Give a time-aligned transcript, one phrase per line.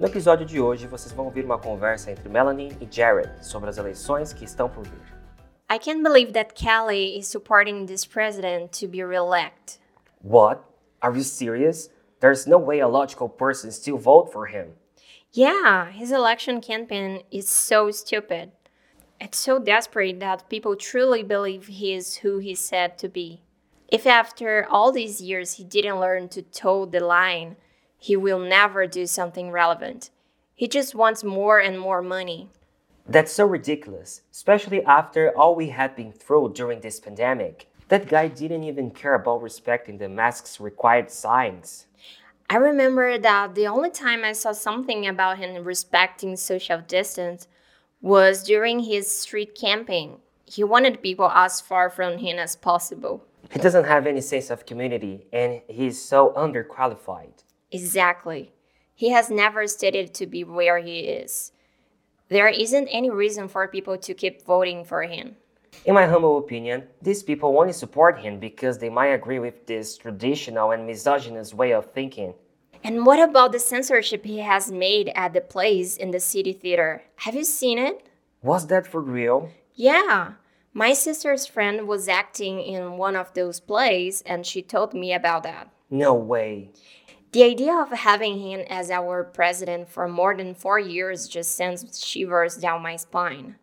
[0.00, 3.76] No episódio de hoje, vocês vão ouvir uma conversa entre Melanie e Jared sobre as
[3.76, 4.98] eleições que estão por vir.
[5.70, 9.78] I can't believe that Kelly is supporting this president to be re-elected.
[10.22, 10.62] What?
[11.02, 11.90] Are you serious?
[12.18, 14.68] There's no way a logical person still vote for him.
[15.34, 18.52] Yeah, his election campaign is so stupid.
[19.20, 23.42] It's so desperate that people truly believe he is who he's said to be.
[23.92, 27.56] If after all these years he didn't learn to toe the line,
[28.00, 30.10] he will never do something relevant.
[30.54, 32.48] He just wants more and more money.
[33.06, 37.68] That's so ridiculous, especially after all we had been through during this pandemic.
[37.88, 41.86] That guy didn't even care about respecting the mask's required signs.
[42.48, 47.46] I remember that the only time I saw something about him respecting social distance
[48.00, 50.20] was during his street camping.
[50.46, 53.24] He wanted people as far from him as possible.
[53.50, 57.44] He doesn't have any sense of community and he's so underqualified.
[57.72, 58.52] Exactly.
[58.94, 61.52] He has never stated to be where he is.
[62.28, 65.36] There isn't any reason for people to keep voting for him.
[65.84, 69.96] In my humble opinion, these people only support him because they might agree with this
[69.96, 72.34] traditional and misogynist way of thinking.
[72.82, 77.02] And what about the censorship he has made at the plays in the city theater?
[77.16, 78.06] Have you seen it?
[78.42, 79.50] Was that for real?
[79.74, 80.32] Yeah.
[80.72, 85.42] My sister's friend was acting in one of those plays and she told me about
[85.42, 85.70] that.
[85.90, 86.70] No way.
[87.32, 92.04] The idea of having him as our president for more than four years just sends
[92.04, 93.54] shivers down my spine.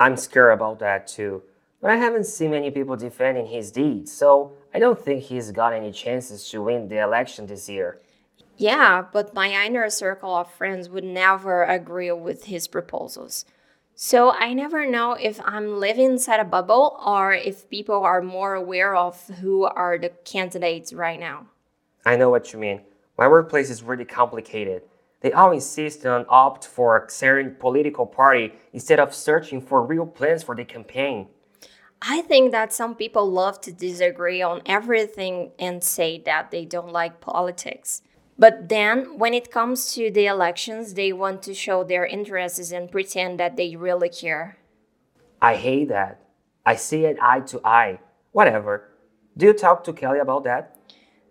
[0.00, 1.42] I'm scared about that too.
[1.80, 5.72] But I haven't seen many people defending his deeds, so I don't think he's got
[5.72, 8.00] any chances to win the election this year.
[8.56, 13.44] Yeah, but my inner circle of friends would never agree with his proposals.
[13.94, 18.54] So I never know if I'm living inside a bubble or if people are more
[18.54, 21.46] aware of who are the candidates right now.
[22.04, 22.82] I know what you mean.
[23.16, 24.82] My workplace is really complicated.
[25.20, 30.06] They all insist on opt for a certain political party instead of searching for real
[30.06, 31.28] plans for the campaign.
[32.00, 36.92] I think that some people love to disagree on everything and say that they don't
[36.92, 38.02] like politics.
[38.36, 42.90] But then, when it comes to the elections, they want to show their interests and
[42.90, 44.58] pretend that they really care.
[45.40, 46.20] I hate that.
[46.66, 48.00] I see it eye to eye.
[48.32, 48.88] Whatever.
[49.36, 50.76] Do you talk to Kelly about that?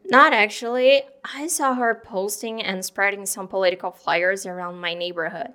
[0.09, 1.03] Not actually.
[1.23, 5.53] I saw her posting and spreading some political flyers around my neighborhood.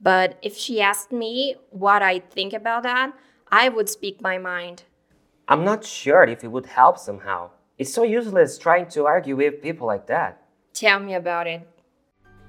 [0.00, 3.12] But if she asked me what I think about that,
[3.50, 4.82] I would speak my mind.
[5.48, 7.50] I'm not sure if it would help somehow.
[7.78, 10.38] It's so useless trying to argue with people like that.
[10.72, 11.62] Tell me about it.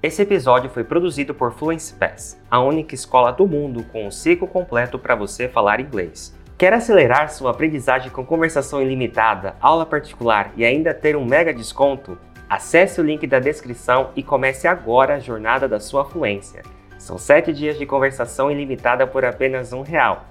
[0.02, 4.46] Esse episódio foi produzido por Fluency Pass, a única escola do mundo com um ciclo
[4.46, 6.34] completo para você falar inglês.
[6.56, 12.16] Quer acelerar sua aprendizagem com conversação ilimitada, aula particular e ainda ter um mega desconto?
[12.48, 16.62] Acesse o link da descrição e comece agora a jornada da sua fluência.
[16.96, 20.26] São 7 dias de conversação ilimitada por apenas um real.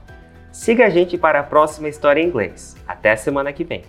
[0.50, 2.78] Siga a gente para a próxima história em inglês.
[2.88, 3.84] Até semana que vem!